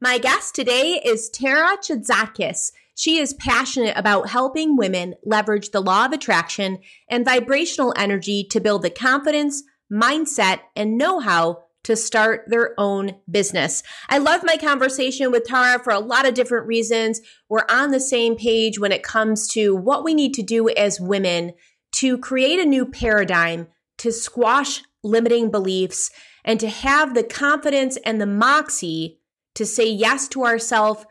[0.00, 2.70] My guest today is Tara Chatzakis.
[2.94, 6.78] She is passionate about helping women leverage the law of attraction
[7.10, 13.16] and vibrational energy to build the confidence, mindset, and know how to start their own
[13.28, 13.82] business.
[14.08, 17.20] I love my conversation with Tara for a lot of different reasons.
[17.48, 21.00] We're on the same page when it comes to what we need to do as
[21.00, 21.54] women
[21.94, 23.66] to create a new paradigm,
[23.98, 26.12] to squash limiting beliefs,
[26.44, 29.17] and to have the confidence and the moxie
[29.58, 31.04] to say yes to ourselves,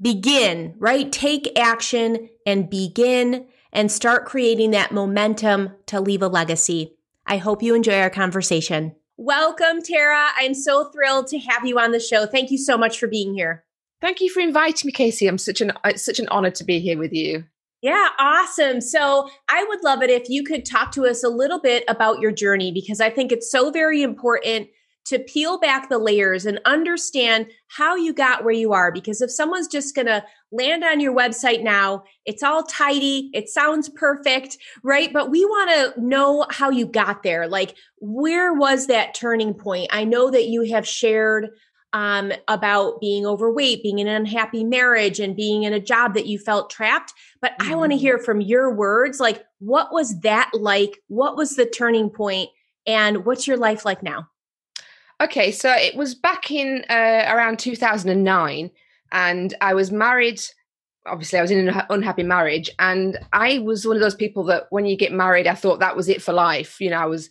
[0.00, 1.10] begin, right?
[1.10, 6.94] Take action and begin and start creating that momentum to leave a legacy.
[7.26, 8.94] I hope you enjoy our conversation.
[9.16, 10.28] Welcome, Tara.
[10.36, 12.26] I'm so thrilled to have you on the show.
[12.26, 13.64] Thank you so much for being here.
[14.02, 15.26] Thank you for inviting me, Casey.
[15.26, 17.44] I'm such an it's such an honor to be here with you.
[17.80, 18.80] Yeah, awesome.
[18.80, 22.20] So I would love it if you could talk to us a little bit about
[22.20, 24.68] your journey because I think it's so very important
[25.04, 28.92] to peel back the layers and understand how you got where you are.
[28.92, 33.48] Because if someone's just going to land on your website now, it's all tidy, it
[33.48, 35.12] sounds perfect, right?
[35.12, 37.48] But we want to know how you got there.
[37.48, 39.88] Like, where was that turning point?
[39.92, 41.50] I know that you have shared
[41.92, 46.26] um, about being overweight, being in an unhappy marriage, and being in a job that
[46.26, 47.12] you felt trapped.
[47.40, 47.72] But mm-hmm.
[47.72, 50.98] I want to hear from your words like, what was that like?
[51.08, 52.48] What was the turning point?
[52.86, 54.28] And what's your life like now?
[55.22, 58.70] Okay, so it was back in uh, around 2009,
[59.12, 60.40] and I was married.
[61.06, 64.64] Obviously, I was in an unhappy marriage, and I was one of those people that
[64.70, 66.80] when you get married, I thought that was it for life.
[66.80, 67.30] You know, I was,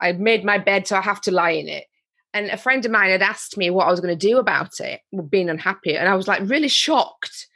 [0.00, 1.84] I made my bed, so I have to lie in it.
[2.32, 4.80] And a friend of mine had asked me what I was going to do about
[4.80, 7.48] it, being unhappy, and I was like really shocked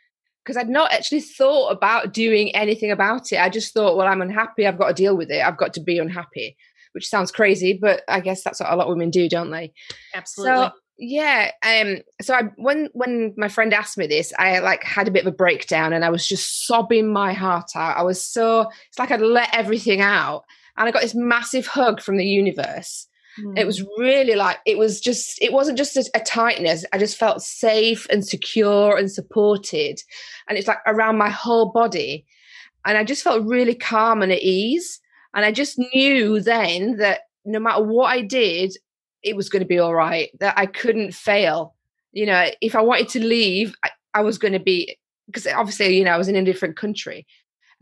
[0.44, 3.36] because I'd not actually thought about doing anything about it.
[3.38, 4.66] I just thought, well, I'm unhappy.
[4.66, 5.42] I've got to deal with it.
[5.42, 6.56] I've got to be unhappy
[6.92, 9.72] which sounds crazy, but I guess that's what a lot of women do, don't they?
[10.14, 10.54] Absolutely.
[10.54, 11.50] So, yeah.
[11.62, 11.98] Um.
[12.20, 15.32] So I when when my friend asked me this, I like had a bit of
[15.32, 17.96] a breakdown, and I was just sobbing my heart out.
[17.96, 20.44] I was so it's like I'd let everything out,
[20.76, 23.06] and I got this massive hug from the universe.
[23.38, 23.58] Mm.
[23.58, 23.86] It was hmm.
[23.98, 26.84] really like it was just it wasn't just a, a tightness.
[26.92, 30.02] I just felt safe and secure and supported,
[30.48, 32.26] and it's like around my whole body,
[32.84, 35.00] and I just felt really calm and at ease.
[35.34, 38.76] And I just knew then that no matter what I did,
[39.22, 41.74] it was going to be all right, that I couldn't fail.
[42.12, 45.96] You know, if I wanted to leave, I, I was going to be, because obviously,
[45.96, 47.26] you know, I was in a different country.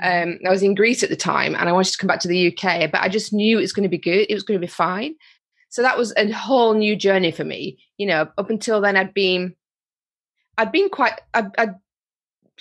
[0.02, 2.28] Um, I was in Greece at the time and I wanted to come back to
[2.28, 4.26] the UK, but I just knew it was going to be good.
[4.28, 5.14] It was going to be fine.
[5.70, 7.78] So that was a whole new journey for me.
[7.96, 9.54] You know, up until then, I'd been,
[10.56, 11.74] I'd been quite, I'd, I'd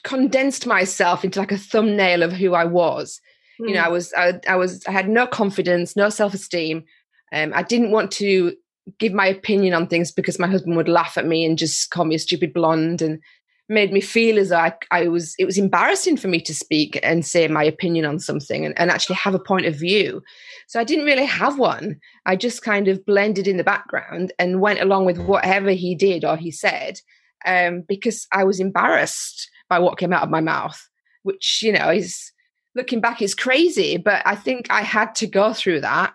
[0.04, 3.22] condensed myself into like a thumbnail of who I was.
[3.60, 3.70] Mm.
[3.70, 6.84] You know, I was I, I, was I had no confidence, no self esteem.
[7.32, 8.54] Um, I didn't want to
[9.00, 12.06] give my opinion on things because my husband would laugh at me and just call
[12.06, 13.20] me a stupid blonde and
[13.70, 17.00] made me feel as though I, I was it was embarrassing for me to speak
[17.04, 20.22] and say my opinion on something and, and actually have a point of view
[20.68, 24.62] so i didn't really have one i just kind of blended in the background and
[24.62, 27.00] went along with whatever he did or he said
[27.46, 30.88] um, because i was embarrassed by what came out of my mouth
[31.24, 32.32] which you know is
[32.78, 36.14] looking back is crazy, but I think I had to go through that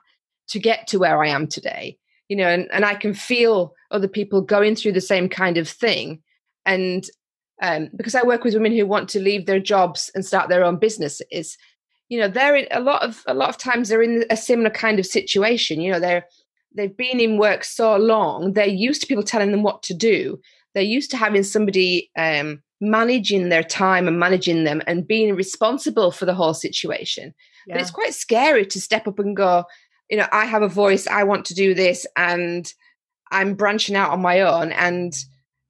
[0.49, 1.99] to get to where I am today.
[2.28, 5.69] You know, and, and I can feel other people going through the same kind of
[5.69, 6.23] thing.
[6.65, 7.05] And
[7.61, 10.65] um, because I work with women who want to leave their jobs and start their
[10.65, 11.59] own businesses,
[12.09, 14.71] you know, they're in a lot of a lot of times they're in a similar
[14.71, 15.81] kind of situation.
[15.81, 16.25] You know, they're
[16.75, 20.41] they've been in work so long, they're used to people telling them what to do.
[20.75, 26.11] They're used to having somebody um, managing their time and managing them and being responsible
[26.11, 27.32] for the whole situation.
[27.67, 27.76] Yeah.
[27.76, 29.64] But it's quite scary to step up and go,
[30.11, 32.70] you know, I have a voice, I want to do this, and
[33.31, 34.73] I'm branching out on my own.
[34.73, 35.14] And,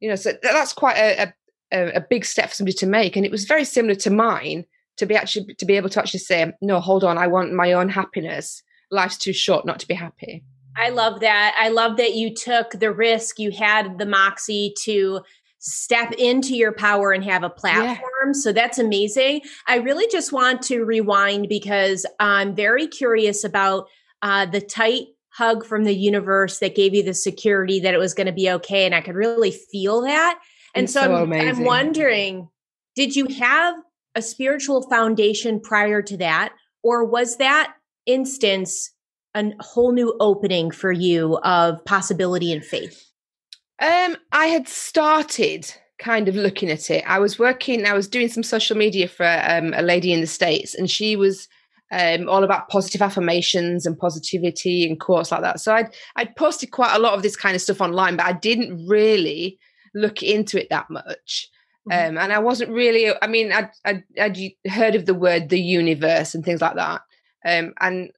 [0.00, 1.34] you know, so that's quite a,
[1.70, 3.14] a, a big step for somebody to make.
[3.14, 4.64] And it was very similar to mine
[4.96, 7.72] to be actually to be able to actually say, no, hold on, I want my
[7.72, 8.62] own happiness.
[8.90, 10.44] Life's too short not to be happy.
[10.76, 11.54] I love that.
[11.60, 15.20] I love that you took the risk, you had the moxie to
[15.64, 17.96] step into your power and have a platform.
[18.26, 18.32] Yeah.
[18.32, 19.42] So that's amazing.
[19.68, 23.86] I really just want to rewind because I'm very curious about
[24.22, 28.12] uh, the tight hug from the universe that gave you the security that it was
[28.12, 28.84] going to be okay.
[28.86, 30.40] And I could really feel that.
[30.74, 32.48] And so, so I'm, I'm wondering,
[32.96, 33.76] did you have
[34.16, 36.54] a spiritual foundation prior to that?
[36.82, 37.74] Or was that
[38.04, 38.90] instance
[39.34, 43.11] a whole new opening for you of possibility and faith?
[43.82, 47.04] Um, I had started kind of looking at it.
[47.06, 50.26] I was working, I was doing some social media for um, a lady in the
[50.26, 51.48] States, and she was
[51.90, 55.60] um, all about positive affirmations and positivity and quotes like that.
[55.60, 58.32] So I'd I'd posted quite a lot of this kind of stuff online, but I
[58.32, 59.58] didn't really
[59.94, 61.50] look into it that much.
[61.90, 62.16] Mm-hmm.
[62.16, 63.12] Um, and I wasn't really.
[63.20, 64.38] I mean, I'd, I'd, I'd,
[64.70, 67.02] heard of the word the universe and things like that.
[67.44, 68.10] Um, and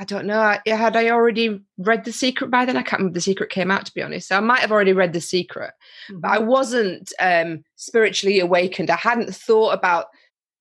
[0.00, 0.56] I don't know.
[0.66, 2.78] Had I already read The Secret by then?
[2.78, 4.28] I can't remember The Secret came out, to be honest.
[4.28, 5.72] So I might have already read The Secret,
[6.10, 6.20] mm-hmm.
[6.20, 6.46] but I mm-hmm.
[6.46, 8.88] wasn't um, spiritually awakened.
[8.88, 10.06] I hadn't thought about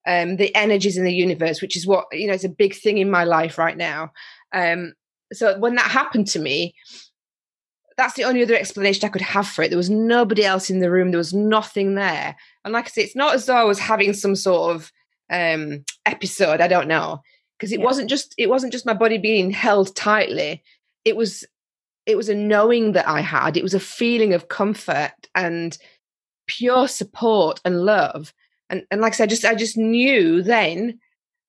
[0.05, 2.97] um, the energies in the universe, which is what, you know, it's a big thing
[2.97, 4.11] in my life right now.
[4.51, 4.91] Um,
[5.31, 6.75] so when that happened to me,
[7.95, 9.69] that's the only other explanation I could have for it.
[9.69, 11.11] There was nobody else in the room.
[11.11, 12.35] There was nothing there.
[12.65, 14.91] And like I say, it's not as though I was having some sort of
[15.29, 16.59] um, episode.
[16.59, 17.21] I don't know
[17.59, 17.85] because it yeah.
[17.85, 20.63] wasn't just it wasn't just my body being held tightly.
[21.03, 21.45] It was
[22.05, 23.57] it was a knowing that I had.
[23.57, 25.77] It was a feeling of comfort and
[26.47, 28.33] pure support and love.
[28.69, 30.99] And and like I said, just I just knew then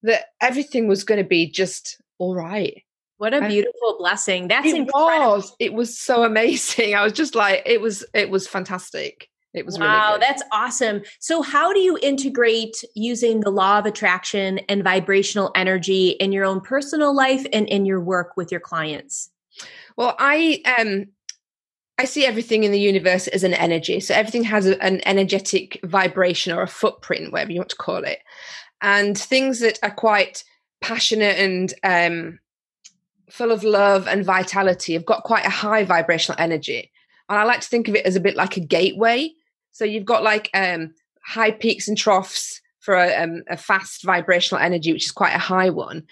[0.03, 2.83] that everything was going to be just all right.
[3.17, 4.49] What a beautiful blessing.
[4.49, 5.33] That's it incredible.
[5.33, 5.55] was.
[5.59, 6.95] It was so amazing.
[6.97, 9.29] I was just like, it was, it was fantastic.
[9.53, 11.03] It was wow, really that's awesome.
[11.19, 16.45] So, how do you integrate using the law of attraction and vibrational energy in your
[16.45, 19.31] own personal life and in your work with your clients?
[19.97, 21.07] Well, I um
[21.99, 24.01] I see everything in the universe as an energy.
[24.01, 28.05] So everything has a, an energetic vibration or a footprint, whatever you want to call
[28.05, 28.21] it.
[28.81, 30.43] And things that are quite
[30.81, 32.39] passionate and um,
[33.29, 36.91] full of love and vitality have got quite a high vibrational energy.
[37.29, 39.33] And I like to think of it as a bit like a gateway.
[39.73, 40.95] So you've got like um,
[41.25, 45.39] high peaks and troughs for a, um, a fast vibrational energy, which is quite a
[45.39, 46.05] high one.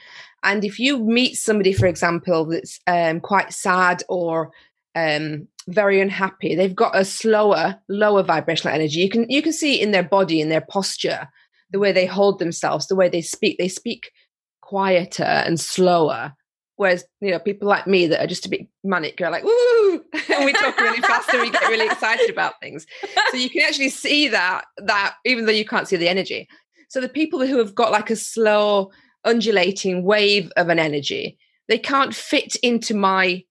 [0.43, 4.53] And if you meet somebody, for example, that's um, quite sad or
[4.95, 9.01] um, very unhappy, they've got a slower, lower vibrational energy.
[9.01, 11.29] You can you can see in their body, in their posture,
[11.71, 13.59] the way they hold themselves, the way they speak.
[13.59, 14.13] They speak
[14.61, 16.35] quieter and slower
[16.79, 19.95] Whereas, you know, people like me that are just a bit manic are like, woo,
[20.31, 22.87] and we talk really fast and we get really excited about things.
[23.33, 26.49] So you can actually see that, that even though you can't see the energy.
[26.89, 28.93] So the people who have got like a slow,
[29.25, 31.37] undulating wave of an energy,
[31.67, 33.43] they can't fit into my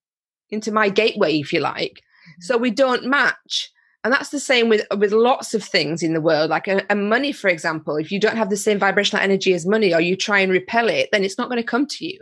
[0.50, 2.02] into my gateway, if you like.
[2.40, 3.70] So we don't match.
[4.06, 6.96] And that's the same with with lots of things in the world, like a, a
[6.96, 7.98] money, for example.
[7.98, 10.88] If you don't have the same vibrational energy as money, or you try and repel
[10.88, 12.22] it, then it's not going to come to you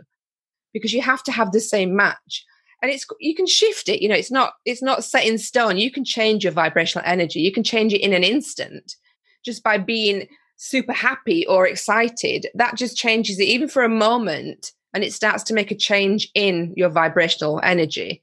[0.76, 2.44] because you have to have the same match.
[2.82, 5.78] And it's you can shift it you know it's not it's not set in stone.
[5.78, 7.40] You can change your vibrational energy.
[7.40, 8.96] You can change it in an instant
[9.42, 12.46] just by being super happy or excited.
[12.54, 16.28] That just changes it even for a moment and it starts to make a change
[16.34, 18.20] in your vibrational energy.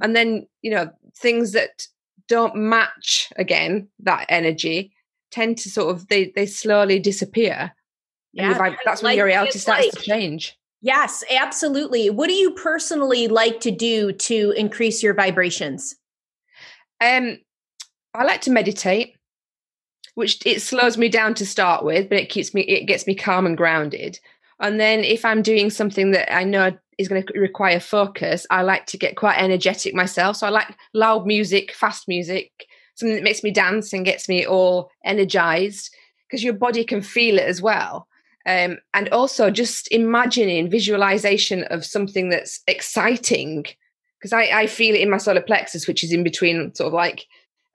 [0.00, 0.88] And then you know
[1.18, 1.88] things that
[2.28, 4.92] don't match again that energy
[5.32, 7.74] tend to sort of they they slowly disappear.
[8.32, 12.10] Yeah, that's when like, your reality starts like, to change Yes, absolutely.
[12.10, 15.96] What do you personally like to do to increase your vibrations?
[17.00, 17.38] Um,
[18.14, 19.14] I like to meditate,
[20.14, 23.14] which it slows me down to start with, but it keeps me it gets me
[23.14, 24.18] calm and grounded.
[24.60, 28.62] And then if I'm doing something that I know is going to require focus, I
[28.62, 30.36] like to get quite energetic myself.
[30.36, 32.50] So I like loud music, fast music,
[32.94, 35.94] something that makes me dance and gets me all energized
[36.26, 38.08] because your body can feel it as well.
[38.46, 43.66] Um, and also just imagining visualization of something that's exciting.
[44.18, 46.92] Because I, I, feel it in my solar plexus which is in between sort of
[46.92, 47.26] like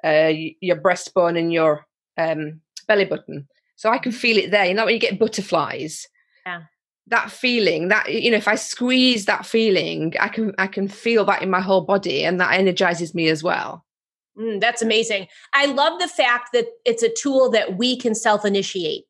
[0.04, 1.86] uh, your breastbone and your
[2.18, 3.48] um, belly button.
[3.76, 4.66] So i can feel it there.
[4.66, 6.08] You know when you get butterflies.
[6.46, 6.64] Yeah.
[7.08, 11.26] That feeling that you know if i squeeze that feeling i can i can feel
[11.26, 13.86] that in my whole body and that energizes me as well.
[14.38, 15.28] Mm, that's amazing.
[15.54, 19.06] I love the fact that it's a tool that we can self-initiate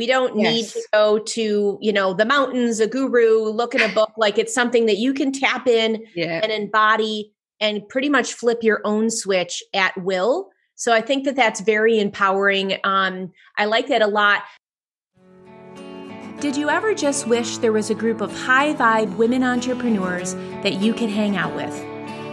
[0.00, 0.54] we don't yes.
[0.54, 4.10] need to go to, you know, the mountains, a guru, look in a book.
[4.16, 6.40] Like it's something that you can tap in yeah.
[6.42, 10.48] and embody and pretty much flip your own switch at will.
[10.74, 12.78] So I think that that's very empowering.
[12.82, 14.44] Um, I like that a lot.
[16.40, 20.80] Did you ever just wish there was a group of high vibe women entrepreneurs that
[20.80, 21.78] you could hang out with?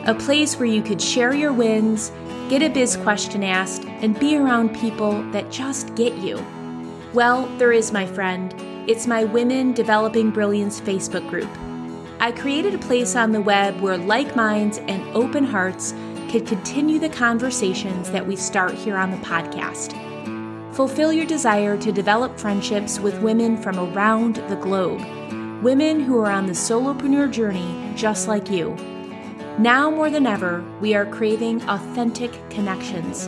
[0.07, 2.13] A place where you could share your wins,
[2.47, 6.41] get a biz question asked, and be around people that just get you.
[7.17, 8.53] Well, there is, my friend.
[8.87, 11.49] It's my Women Developing Brilliance Facebook group.
[12.19, 15.95] I created a place on the web where like minds and open hearts
[16.29, 19.95] could continue the conversations that we start here on the podcast.
[20.75, 25.01] Fulfill your desire to develop friendships with women from around the globe,
[25.63, 28.75] women who are on the solopreneur journey just like you.
[29.57, 33.27] Now more than ever, we are craving authentic connections.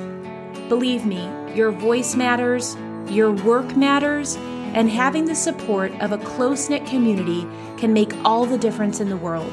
[0.70, 2.78] Believe me, your voice matters,
[3.12, 4.36] your work matters,
[4.74, 7.48] and having the support of a close knit community
[7.78, 9.52] can make all the difference in the world.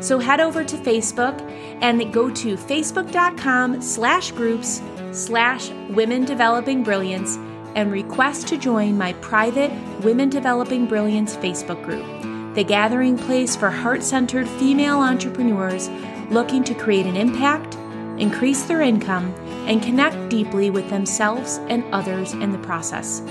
[0.00, 1.40] So head over to Facebook
[1.82, 7.36] and go to facebook.com slash groups slash women developing brilliance
[7.74, 9.70] and request to join my private
[10.02, 12.04] Women Developing Brilliance Facebook group,
[12.54, 15.88] the gathering place for heart centered female entrepreneurs
[16.30, 17.76] looking to create an impact,
[18.20, 19.34] increase their income,
[19.70, 23.22] and connect deeply with themselves and others in the process.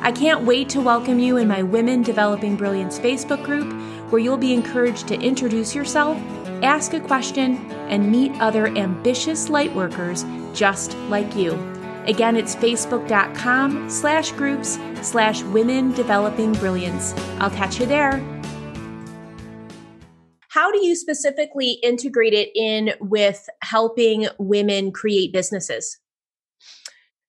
[0.00, 3.72] I can't wait to welcome you in my Women Developing Brilliance Facebook group,
[4.10, 6.18] where you'll be encouraged to introduce yourself,
[6.64, 11.52] ask a question, and meet other ambitious lightworkers just like you.
[12.06, 17.14] Again, it's facebook.com slash groups slash women developing brilliance.
[17.38, 18.33] I'll catch you there.
[20.54, 25.98] How do you specifically integrate it in with helping women create businesses?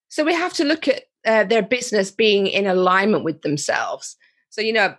[0.09, 4.15] So we have to look at uh, their business being in alignment with themselves.
[4.51, 4.93] So, you know,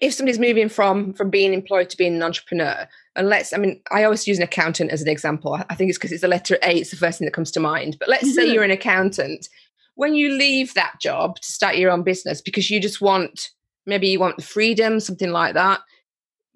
[0.00, 3.82] if somebody's moving from from being employed to being an entrepreneur, and let's, I mean,
[3.90, 5.52] I always use an accountant as an example.
[5.68, 7.60] I think it's because it's the letter A, it's the first thing that comes to
[7.60, 7.98] mind.
[8.00, 9.48] But let's say you're an accountant.
[9.96, 13.50] When you leave that job to start your own business because you just want,
[13.84, 15.80] maybe you want the freedom, something like that,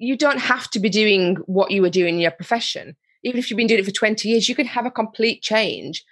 [0.00, 2.96] you don't have to be doing what you were doing in your profession.
[3.22, 6.04] Even if you've been doing it for 20 years, you can have a complete change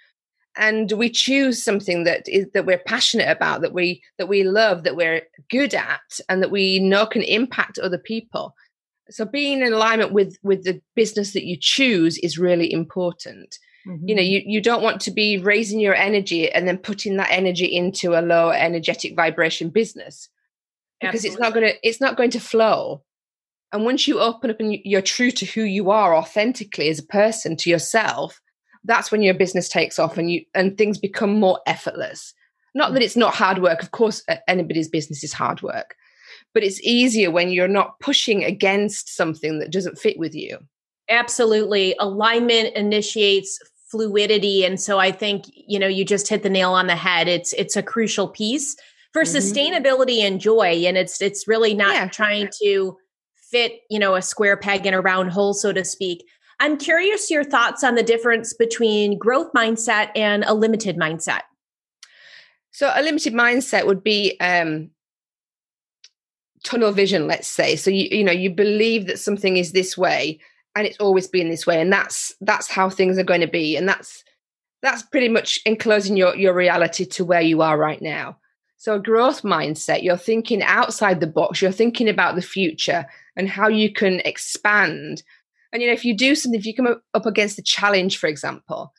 [0.57, 4.83] and we choose something that is that we're passionate about that we that we love
[4.83, 8.55] that we're good at and that we know can impact other people
[9.09, 14.07] so being in alignment with with the business that you choose is really important mm-hmm.
[14.07, 14.31] you know mm-hmm.
[14.31, 18.19] you, you don't want to be raising your energy and then putting that energy into
[18.19, 20.29] a low energetic vibration business
[20.99, 21.29] because Absolutely.
[21.29, 23.03] it's not going to it's not going to flow
[23.71, 27.03] and once you open up and you're true to who you are authentically as a
[27.03, 28.41] person to yourself
[28.83, 32.33] that's when your business takes off and you and things become more effortless.
[32.73, 35.95] Not that it's not hard work of course anybody's business is hard work
[36.53, 40.57] but it's easier when you're not pushing against something that doesn't fit with you.
[41.09, 41.95] Absolutely.
[41.99, 43.59] Alignment initiates
[43.91, 44.63] fluidity.
[44.63, 47.27] And so i think you know you just hit the nail on the head.
[47.27, 48.75] It's it's a crucial piece
[49.13, 49.37] for mm-hmm.
[49.37, 50.83] sustainability and joy.
[50.85, 52.07] And it's it's really not yeah.
[52.07, 52.97] trying to
[53.51, 56.25] fit you know a square peg in a round hole so to speak
[56.59, 61.41] I'm curious your thoughts on the difference between growth mindset and a limited mindset.
[62.71, 64.89] So, a limited mindset would be um,
[66.63, 67.75] tunnel vision, let's say.
[67.75, 70.39] So, you you know, you believe that something is this way,
[70.75, 73.77] and it's always been this way, and that's that's how things are going to be,
[73.77, 74.23] and that's
[74.81, 78.37] that's pretty much enclosing your your reality to where you are right now.
[78.79, 81.61] So, a growth mindset, you're thinking outside the box.
[81.61, 83.05] You're thinking about the future
[83.35, 85.21] and how you can expand
[85.71, 88.27] and you know, if you do something, if you come up against a challenge, for
[88.27, 88.93] example,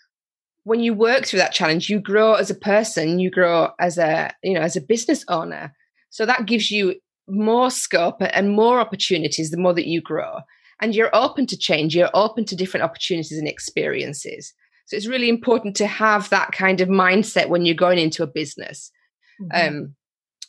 [0.65, 4.33] when you work through that challenge, you grow as a person, you grow as a,
[4.43, 5.75] you know, as a business owner.
[6.11, 6.97] So that gives you
[7.29, 10.41] more scope and more opportunities the more that you grow.
[10.81, 14.55] And you're open to change, you're open to different opportunities and experiences.
[14.87, 18.29] So it's really important to have that kind of mindset when you're going into a
[18.29, 18.91] business.
[19.41, 19.69] Mm-hmm.
[19.69, 19.95] Um,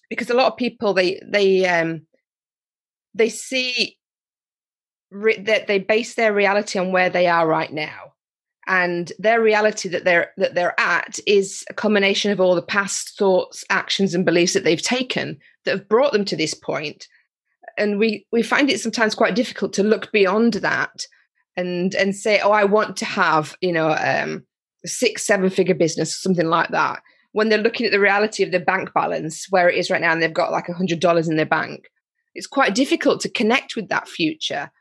[0.09, 2.01] because a lot of people they they um
[3.13, 3.97] they see
[5.09, 8.13] re- that they base their reality on where they are right now.
[8.67, 13.17] And their reality that they're that they're at is a combination of all the past
[13.17, 17.07] thoughts actions and beliefs that they've taken that have brought them to this point.
[17.77, 21.05] And we we find it sometimes quite difficult to look beyond that
[21.57, 24.43] and and say oh i want to have you know um
[24.85, 27.01] six seven figure business or something like that
[27.33, 30.11] when they're looking at the reality of their bank balance where it is right now
[30.11, 31.89] and they've got like a hundred dollars in their bank
[32.33, 34.71] it's quite difficult to connect with that future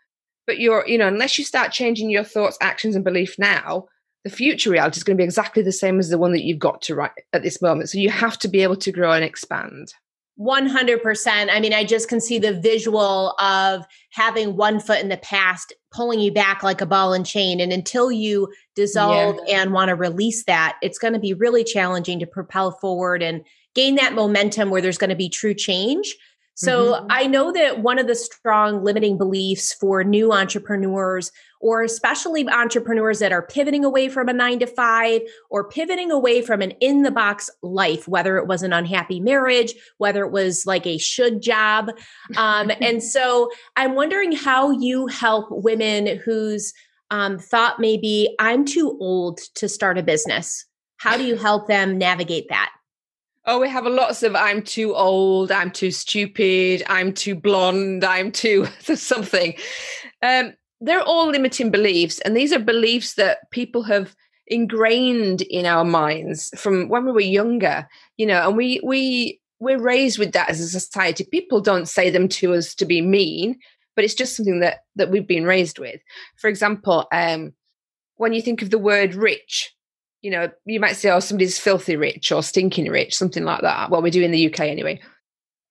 [0.50, 3.86] but you're, you know, unless you start changing your thoughts, actions, and belief now,
[4.24, 6.58] the future reality is going to be exactly the same as the one that you've
[6.58, 7.88] got to right at this moment.
[7.88, 9.94] So you have to be able to grow and expand.
[10.40, 11.48] 100%.
[11.50, 15.74] I mean, I just can see the visual of having one foot in the past
[15.92, 17.60] pulling you back like a ball and chain.
[17.60, 19.60] And until you dissolve yeah.
[19.60, 23.44] and want to release that, it's going to be really challenging to propel forward and
[23.74, 26.16] gain that momentum where there's going to be true change.
[26.60, 27.06] So mm-hmm.
[27.08, 33.18] I know that one of the strong limiting beliefs for new entrepreneurs, or especially entrepreneurs
[33.20, 37.02] that are pivoting away from a nine to five or pivoting away from an in
[37.02, 41.40] the box life, whether it was an unhappy marriage, whether it was like a should
[41.40, 41.92] job.
[42.36, 46.74] Um, and so I'm wondering how you help women whose
[47.10, 50.66] um, thought maybe I'm too old to start a business?
[50.98, 52.70] How do you help them navigate that?
[53.46, 58.04] Oh, we have a lots of I'm too old, I'm too stupid, I'm too blonde,
[58.04, 59.54] I'm too something.
[60.22, 64.14] Um, they're all limiting beliefs, and these are beliefs that people have
[64.46, 67.88] ingrained in our minds from when we were younger.
[68.18, 71.24] You know, and we we we're raised with that as a society.
[71.30, 73.58] People don't say them to us to be mean,
[73.96, 76.00] but it's just something that that we've been raised with.
[76.36, 77.54] For example, um,
[78.16, 79.74] when you think of the word rich,
[80.22, 83.90] you know, you might say, "Oh, somebody's filthy rich" or "stinking rich," something like that.
[83.90, 85.00] Well, we do in the UK anyway,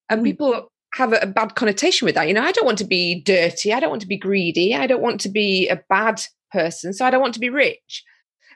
[0.10, 0.26] and mm.
[0.26, 2.28] people have a, a bad connotation with that.
[2.28, 3.74] You know, I don't want to be dirty.
[3.74, 4.76] I don't want to be greedy.
[4.76, 6.94] I don't want to be a bad person.
[6.94, 8.04] So I don't want to be rich.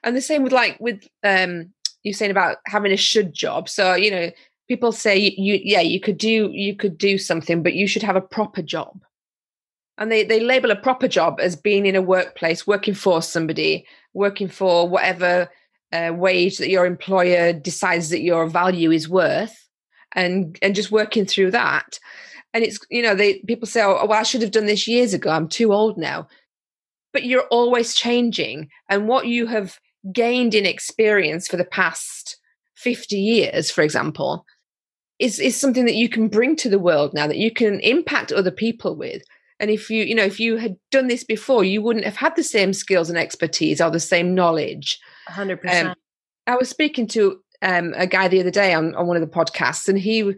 [0.04, 1.72] And the same with like with um
[2.04, 3.70] you saying about having a should job.
[3.70, 4.32] So you know,
[4.68, 8.16] people say you yeah you could do you could do something, but you should have
[8.16, 9.00] a proper job.
[9.98, 13.86] And they they label a proper job as being in a workplace, working for somebody,
[14.14, 15.50] working for whatever
[15.94, 19.56] uh, wage that your employer decides that your value is worth
[20.14, 22.00] and and just working through that.
[22.54, 25.14] And it's you know they people say oh well i should have done this years
[25.14, 25.30] ago.
[25.30, 26.28] I'm too old now.
[27.14, 28.70] But you're always changing.
[28.90, 29.80] And what you have
[30.12, 32.38] gained in experience for the past
[32.76, 34.46] 50 years for example
[35.20, 38.32] is is something that you can bring to the world now that you can impact
[38.32, 39.22] other people with.
[39.60, 42.36] And if you you know if you had done this before you wouldn't have had
[42.36, 45.96] the same skills and expertise or the same knowledge 100% um,
[46.48, 49.36] i was speaking to um, a guy the other day on, on one of the
[49.36, 50.34] podcasts, and he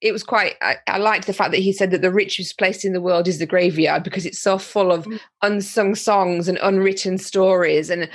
[0.00, 2.86] it was quite I, I, liked the fact that he said that the richest place
[2.86, 5.20] in the world is the graveyard because it's so full of mm.
[5.42, 8.08] unsung songs and unwritten stories and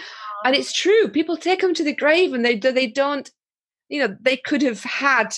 [0.44, 3.30] and it's true people take them to the grave and they they don't
[3.88, 5.36] you know they could have had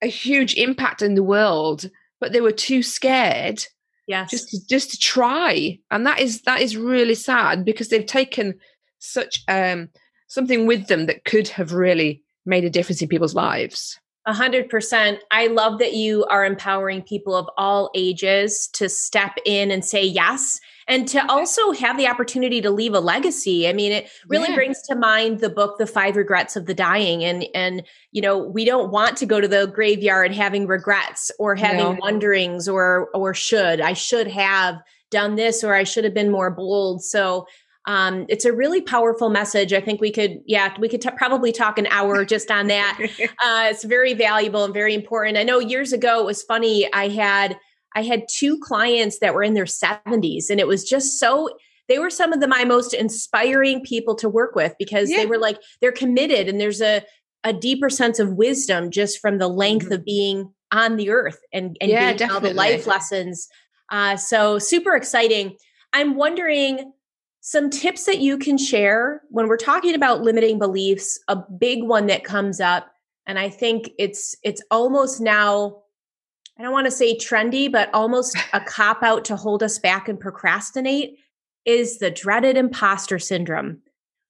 [0.00, 1.90] a huge impact in the world
[2.20, 3.64] but they were too scared
[4.06, 4.30] yes.
[4.30, 8.54] just to, just to try and that is that is really sad because they've taken
[9.00, 9.88] such um
[10.34, 13.98] something with them that could have really made a difference in people's lives.
[14.26, 15.20] A hundred percent.
[15.30, 20.02] I love that you are empowering people of all ages to step in and say
[20.02, 23.68] yes and to also have the opportunity to leave a legacy.
[23.68, 24.54] I mean, it really yeah.
[24.54, 28.38] brings to mind the book The Five Regrets of the Dying and and you know,
[28.38, 31.96] we don't want to go to the graveyard having regrets or having no.
[32.00, 34.76] wonderings or or should I should have
[35.10, 37.04] done this or I should have been more bold.
[37.04, 37.46] So
[37.86, 39.72] um, it's a really powerful message.
[39.72, 42.98] I think we could, yeah, we could t- probably talk an hour just on that.
[43.44, 45.36] Uh, it's very valuable and very important.
[45.36, 46.90] I know years ago it was funny.
[46.92, 47.58] I had
[47.94, 51.48] I had two clients that were in their 70s, and it was just so.
[51.88, 55.18] They were some of the my most inspiring people to work with because yeah.
[55.18, 57.02] they were like they're committed, and there's a
[57.44, 59.94] a deeper sense of wisdom just from the length mm-hmm.
[59.94, 63.48] of being on the earth and and yeah, all the life lessons.
[63.90, 65.56] Uh, so super exciting.
[65.92, 66.92] I'm wondering
[67.46, 72.06] some tips that you can share when we're talking about limiting beliefs a big one
[72.06, 72.90] that comes up
[73.26, 75.82] and i think it's it's almost now
[76.58, 80.08] i don't want to say trendy but almost a cop out to hold us back
[80.08, 81.18] and procrastinate
[81.64, 83.80] is the dreaded imposter syndrome.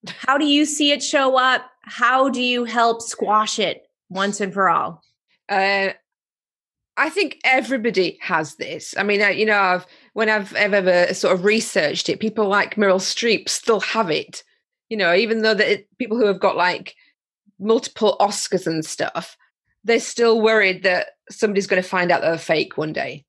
[0.08, 1.62] How do you see it show up?
[1.82, 5.02] How do you help squash it once and for all?
[5.48, 5.90] Uh,
[6.96, 8.94] I think everybody has this.
[8.96, 12.76] I mean, I, you know, I've, when I've ever sort of researched it, people like
[12.76, 14.44] Meryl Streep still have it.
[14.88, 16.94] You know, even though that people who have got like
[17.58, 19.36] multiple Oscars and stuff,
[19.82, 23.24] they're still worried that somebody's going to find out they're fake one day.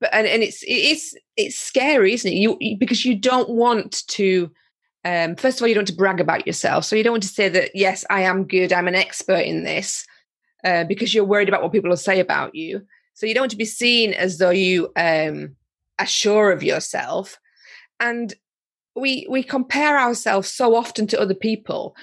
[0.00, 2.36] But and, and it's it's it's scary, isn't it?
[2.36, 4.50] You because you don't want to.
[5.04, 7.22] Um, first of all, you don't want to brag about yourself, so you don't want
[7.22, 10.06] to say that yes, I am good, I'm an expert in this
[10.64, 12.82] uh, because you're worried about what people will say about you.
[13.14, 15.56] So you don't want to be seen as though you um,
[15.98, 17.38] are sure of yourself.
[18.00, 18.32] And
[18.94, 21.96] we we compare ourselves so often to other people,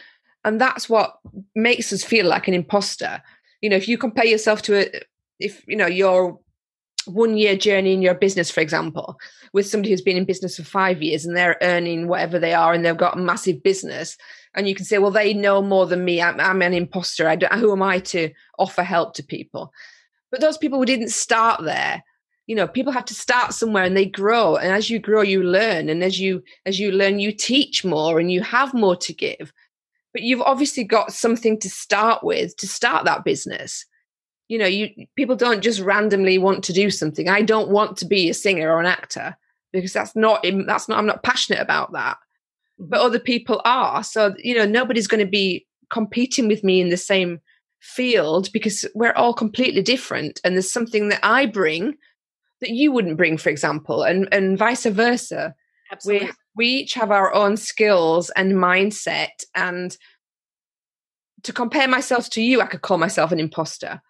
[0.43, 1.17] and that's what
[1.53, 3.21] makes us feel like an imposter.
[3.61, 5.01] You know, if you compare yourself to a,
[5.39, 6.39] if you know your
[7.05, 9.17] one year journey in your business, for example,
[9.53, 12.73] with somebody who's been in business for five years and they're earning whatever they are
[12.73, 14.17] and they've got a massive business,
[14.55, 16.21] and you can say, well, they know more than me.
[16.21, 17.27] I'm, I'm an imposter.
[17.27, 19.71] I who am I to offer help to people?
[20.31, 22.03] But those people who didn't start there,
[22.47, 24.55] you know, people have to start somewhere and they grow.
[24.55, 25.89] And as you grow, you learn.
[25.89, 29.51] And as you as you learn, you teach more and you have more to give.
[30.13, 33.85] But you've obviously got something to start with to start that business.
[34.47, 37.27] You know, you people don't just randomly want to do something.
[37.27, 39.35] I don't want to be a singer or an actor
[39.73, 42.17] because that's not that's not I'm not passionate about that
[42.77, 44.03] but other people are.
[44.03, 47.39] So, you know, nobody's going to be competing with me in the same
[47.79, 50.41] field because we're all completely different.
[50.43, 51.95] And there's something that I bring
[52.61, 55.53] that you wouldn't bring, for example, and, and vice versa.
[55.91, 56.27] Absolutely.
[56.27, 59.97] we we each have our own skills and mindset and
[61.43, 64.01] to compare myself to you i could call myself an imposter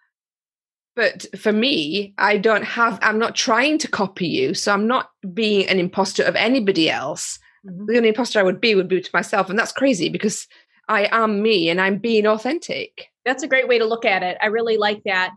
[0.94, 5.10] but for me i don't have i'm not trying to copy you so i'm not
[5.34, 7.86] being an imposter of anybody else mm-hmm.
[7.86, 10.46] the only imposter i would be would be to myself and that's crazy because
[10.88, 14.36] i am me and i'm being authentic that's a great way to look at it
[14.40, 15.30] i really like that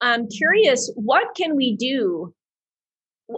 [0.00, 2.32] i'm curious what can we do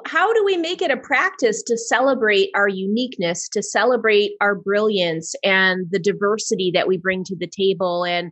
[0.06, 5.34] how do we make it a practice to celebrate our uniqueness, to celebrate our brilliance
[5.42, 8.30] and the diversity that we bring to the table, and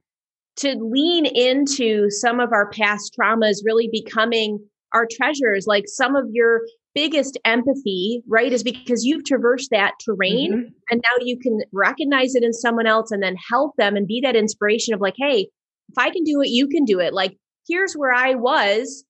[0.56, 4.58] to lean into some of our past traumas really becoming
[4.92, 5.66] our treasures?
[5.66, 6.60] Like some of your
[6.96, 10.68] biggest empathy, right, is because you've traversed that terrain mm-hmm.
[10.90, 14.20] and now you can recognize it in someone else and then help them and be
[14.22, 15.48] that inspiration of like, hey,
[15.88, 17.12] if I can do it, you can do it.
[17.12, 17.36] Like,
[17.68, 19.04] here's where I was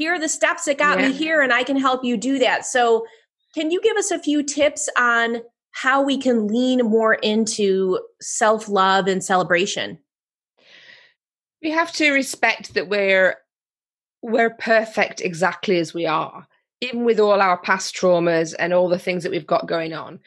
[0.00, 1.08] here are the steps that got yeah.
[1.08, 2.64] me here and I can help you do that.
[2.64, 3.04] So,
[3.54, 5.42] can you give us a few tips on
[5.72, 9.98] how we can lean more into self love and celebration?
[11.62, 13.36] We have to respect that we're
[14.22, 16.46] we're perfect exactly as we are,
[16.80, 20.18] even with all our past traumas and all the things that we've got going on.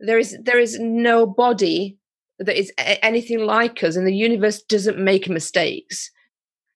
[0.00, 1.96] There is there is no body
[2.38, 6.10] that is anything like us, and the universe doesn't make mistakes.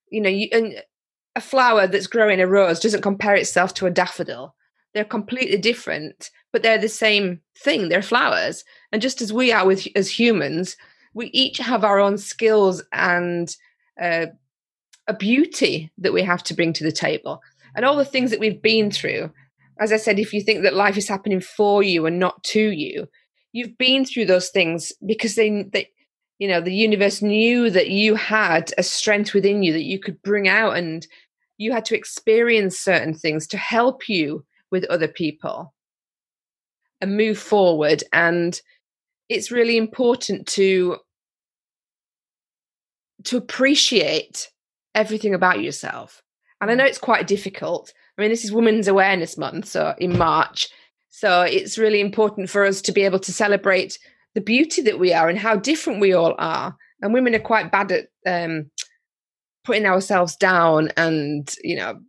[0.09, 0.81] You know, you, and
[1.35, 4.55] a flower that's growing a rose doesn't compare itself to a daffodil.
[4.93, 7.89] They're completely different, but they're the same thing.
[7.89, 8.63] They're flowers.
[8.91, 10.77] And just as we are with as humans,
[11.13, 13.55] we each have our own skills and
[14.01, 14.27] uh,
[15.07, 17.41] a beauty that we have to bring to the table.
[17.77, 19.31] And all the things that we've been through.
[19.79, 22.59] As I said, if you think that life is happening for you and not to
[22.59, 23.07] you,
[23.53, 25.87] you've been through those things because they, they
[26.39, 30.21] you know the universe knew that you had a strength within you that you could
[30.21, 31.07] bring out and
[31.57, 35.73] you had to experience certain things to help you with other people
[37.01, 38.61] and move forward and
[39.29, 40.97] it's really important to
[43.23, 44.51] to appreciate
[44.93, 46.21] everything about yourself
[46.61, 47.93] and i know it's quite difficult.
[48.17, 50.69] I mean this is women's awareness month so in march.
[51.09, 53.97] So it's really important for us to be able to celebrate
[54.35, 56.75] the beauty that we are and how different we all are.
[57.01, 58.69] And women are quite bad at um,
[59.63, 61.99] putting ourselves down and you know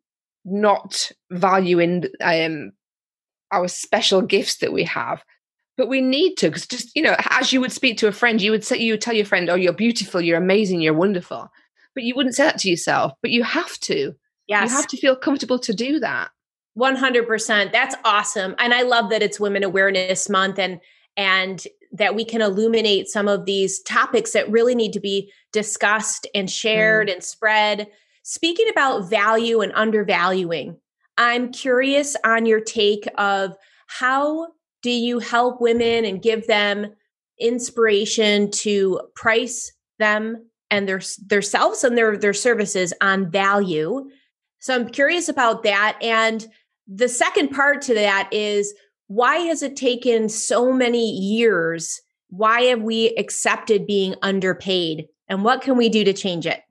[0.44, 2.72] not valuing um,
[3.50, 5.22] our special gifts that we have.
[5.76, 8.42] But we need to because just you know as you would speak to a friend
[8.42, 11.48] you would say you would tell your friend oh you're beautiful you're amazing you're wonderful.
[11.94, 14.14] But you wouldn't say that to yourself but you have to
[14.48, 14.70] yes.
[14.70, 16.30] you have to feel comfortable to do that
[16.78, 20.80] 100% that's awesome and i love that it's women awareness month and
[21.16, 26.26] and that we can illuminate some of these topics that really need to be discussed
[26.34, 27.14] and shared mm.
[27.14, 27.88] and spread.
[28.22, 30.76] Speaking about value and undervaluing,
[31.16, 33.56] I'm curious on your take of
[33.86, 34.48] how
[34.82, 36.94] do you help women and give them
[37.40, 44.08] inspiration to price them and their themselves and their their services on value.
[44.58, 46.46] So I'm curious about that and
[46.88, 48.74] the second part to that is
[49.08, 52.00] why has it taken so many years?
[52.30, 55.06] Why have we accepted being underpaid?
[55.28, 56.62] And what can we do to change it?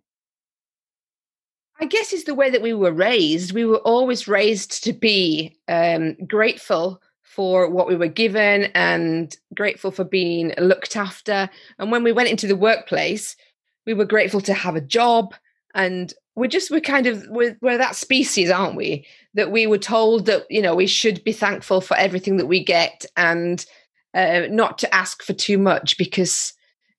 [1.79, 3.51] I guess it's the way that we were raised.
[3.51, 9.91] We were always raised to be um, grateful for what we were given and grateful
[9.91, 11.47] for being looked after.
[11.77, 13.35] And when we went into the workplace,
[13.85, 15.35] we were grateful to have a job.
[15.75, 19.05] And we're just, we're kind of, we're, we're that species, aren't we?
[19.37, 22.61] that we were told that you know we should be thankful for everything that we
[22.61, 23.65] get and
[24.13, 26.53] uh, not to ask for too much because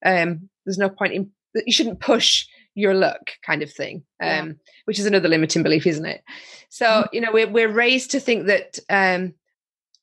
[0.07, 1.31] um, there's no point in
[1.67, 4.53] you shouldn't push your luck kind of thing um, yeah.
[4.85, 6.23] which is another limiting belief isn't it
[6.69, 7.07] so mm-hmm.
[7.13, 9.35] you know we're, we're raised to think that um,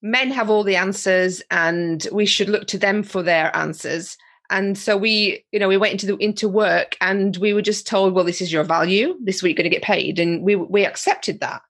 [0.01, 4.17] men have all the answers and we should look to them for their answers
[4.49, 7.87] and so we you know we went into the into work and we were just
[7.87, 9.17] told well this is your value.
[9.23, 10.19] This is what you're going to get paid.
[10.19, 11.61] And we we accepted that.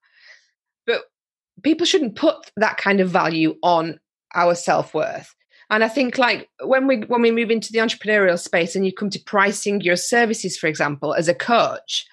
[0.85, 1.03] But
[1.63, 3.99] people shouldn't put that kind of value on
[4.33, 5.33] our self-worth.
[5.69, 8.93] And i think like when we when we move into the entrepreneurial space and you
[8.93, 12.05] come to pricing your services for example as a coach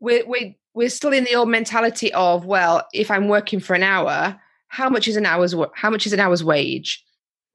[0.00, 3.82] we're we're, we're still in the old mentality of well if i'm working for an
[3.82, 7.02] hour how much is an hour's how much is an hour's wage.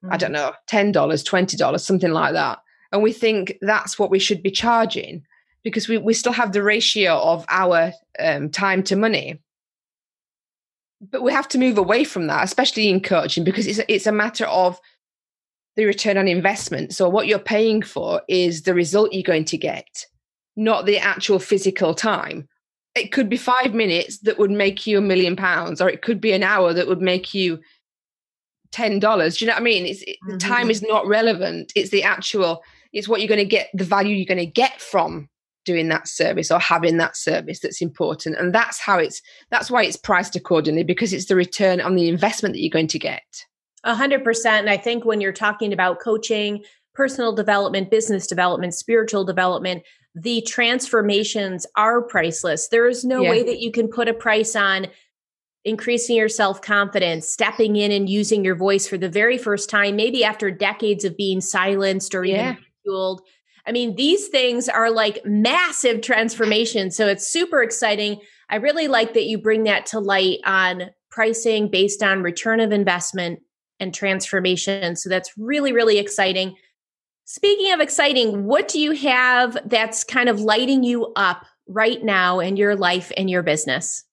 [0.09, 2.59] I don't know $10 $20 something like that
[2.91, 5.23] and we think that's what we should be charging
[5.63, 9.39] because we, we still have the ratio of our um, time to money
[11.09, 14.11] but we have to move away from that, especially in coaching, because it's it's a
[14.11, 14.79] matter of
[15.75, 16.93] the return on investment.
[16.93, 20.05] So what you're paying for is the result you're going to get,
[20.55, 22.47] not the actual physical time.
[22.93, 26.21] It could be five minutes that would make you a million pounds, or it could
[26.21, 27.59] be an hour that would make you
[28.71, 29.37] ten dollars.
[29.37, 29.85] Do you know what I mean?
[29.85, 30.37] It's mm-hmm.
[30.37, 31.71] time is not relevant.
[31.75, 32.63] It's the actual.
[32.93, 33.69] It's what you're going to get.
[33.73, 35.29] The value you're going to get from
[35.63, 39.21] doing that service or having that service that's important, and that's how it's.
[39.49, 42.87] That's why it's priced accordingly because it's the return on the investment that you're going
[42.87, 43.45] to get.
[43.83, 44.67] A hundred percent.
[44.67, 50.41] And I think when you're talking about coaching, personal development, business development, spiritual development, the
[50.41, 52.67] transformations are priceless.
[52.67, 53.29] There is no yeah.
[53.29, 54.87] way that you can put a price on
[55.63, 59.95] increasing your self confidence, stepping in and using your voice for the very first time,
[59.95, 62.51] maybe after decades of being silenced or yeah.
[62.51, 63.21] even fueled.
[63.65, 66.95] I mean, these things are like massive transformations.
[66.95, 68.19] So it's super exciting.
[68.49, 72.71] I really like that you bring that to light on pricing based on return of
[72.71, 73.39] investment
[73.79, 74.95] and transformation.
[74.95, 76.55] So that's really, really exciting.
[77.25, 82.39] Speaking of exciting, what do you have that's kind of lighting you up right now
[82.39, 84.03] in your life and your business?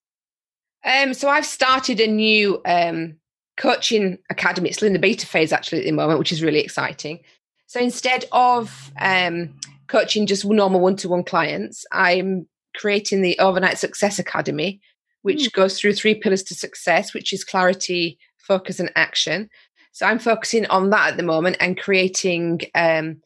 [0.84, 3.16] Um, so I've started a new um,
[3.56, 4.70] coaching academy.
[4.70, 7.20] It's in the beta phase actually at the moment, which is really exciting.
[7.66, 9.54] So instead of um,
[9.88, 14.80] coaching just normal one-to-one clients, I'm creating the Overnight Success Academy,
[15.22, 15.52] which mm.
[15.52, 19.50] goes through three pillars to success, which is clarity, focus, and action.
[19.92, 23.20] So I'm focusing on that at the moment and creating um,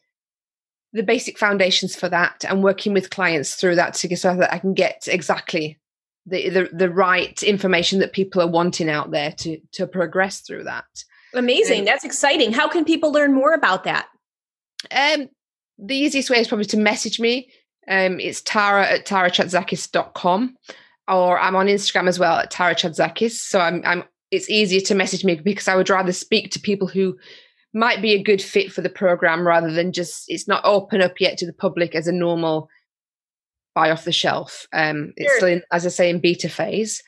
[0.91, 4.59] the basic foundations for that and working with clients through that to so that I
[4.59, 5.77] can get exactly
[6.25, 10.63] the, the, the right information that people are wanting out there to to progress through
[10.63, 10.85] that.
[11.33, 11.79] Amazing.
[11.79, 12.53] Um, That's exciting.
[12.53, 14.07] How can people learn more about that?
[14.91, 15.29] Um,
[15.77, 17.49] the easiest way is probably to message me.
[17.87, 20.55] Um, it's tara at tarachatzakis.com
[21.07, 23.31] or I'm on Instagram as well at Tara Chatzakis.
[23.31, 26.87] So I'm I'm it's easier to message me because I would rather speak to people
[26.87, 27.17] who
[27.73, 31.19] might be a good fit for the program rather than just it's not open up
[31.19, 32.69] yet to the public as a normal
[33.75, 34.67] buy off the shelf.
[34.73, 37.01] Um, it's still, in, as I say, in beta phase.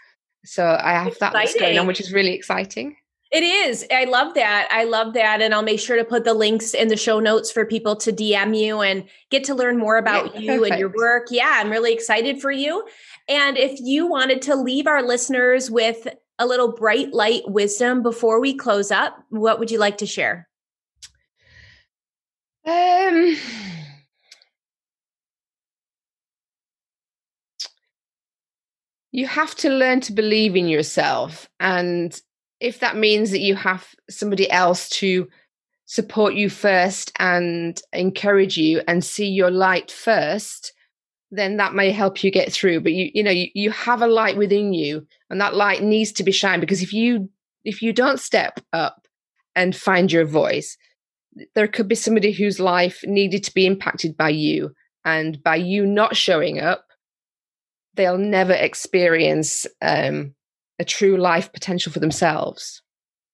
[0.44, 2.96] So I have that going on, which is really exciting.
[3.32, 3.86] It is.
[3.92, 4.68] I love that.
[4.72, 5.42] I love that.
[5.42, 8.14] And I'll make sure to put the links in the show notes for people to
[8.14, 10.72] DM you and get to learn more about yeah, you perfect.
[10.72, 11.28] and your work.
[11.32, 12.88] Yeah, I'm really excited for you.
[13.28, 18.40] And if you wanted to leave our listeners with a little bright light wisdom before
[18.40, 20.48] we close up, what would you like to share?
[22.66, 23.36] Um,
[29.16, 31.48] you have to learn to believe in yourself.
[31.62, 32.20] And
[32.60, 35.30] if that means that you have somebody else to
[35.86, 40.74] support you first and encourage you and see your light first,
[41.32, 44.08] then that may help you get through but you you know you, you have a
[44.08, 47.28] light within you and that light needs to be shined because if you
[47.66, 49.08] if you don't step up
[49.56, 50.78] and find your voice
[51.56, 54.72] there could be somebody whose life needed to be impacted by you
[55.04, 56.86] and by you not showing up
[57.96, 60.34] they'll never experience um,
[60.80, 62.82] a true life potential for themselves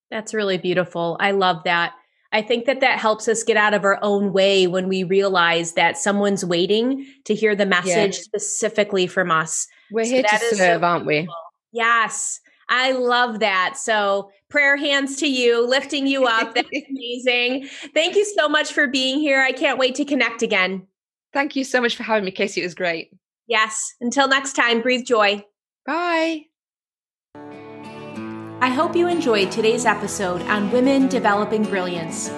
[0.09, 1.93] that's really beautiful i love that
[2.33, 5.73] I think that that helps us get out of our own way when we realize
[5.73, 8.23] that someone's waiting to hear the message yeah.
[8.23, 9.67] specifically from us.
[9.91, 11.27] We're so here to serve, so aren't we?
[11.73, 12.39] Yes.
[12.69, 13.75] I love that.
[13.75, 16.55] So, prayer hands to you, lifting you up.
[16.55, 17.67] That's amazing.
[17.93, 19.41] Thank you so much for being here.
[19.41, 20.87] I can't wait to connect again.
[21.33, 22.61] Thank you so much for having me, Casey.
[22.61, 23.11] It was great.
[23.47, 23.95] Yes.
[23.99, 25.45] Until next time, breathe joy.
[25.85, 26.45] Bye.
[28.63, 32.29] I hope you enjoyed today's episode on women developing brilliance.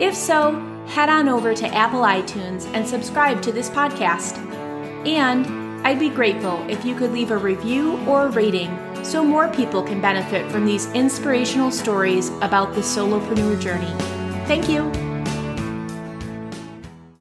[0.00, 0.52] If so,
[0.86, 4.38] head on over to Apple iTunes and subscribe to this podcast.
[5.06, 9.48] And I'd be grateful if you could leave a review or a rating so more
[9.48, 13.92] people can benefit from these inspirational stories about the solopreneur journey.
[14.46, 15.11] Thank you.